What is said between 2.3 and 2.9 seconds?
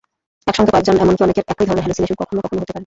কখনো হতে পারে।